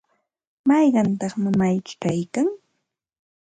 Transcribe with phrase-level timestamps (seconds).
[0.67, 2.47] ¿mayqantaq mamayki kaykan?